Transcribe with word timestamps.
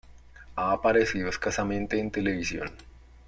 Ha 0.55 0.71
aparecido 0.71 1.29
escasamente 1.29 1.99
en 1.99 2.09
televisión. 2.09 2.71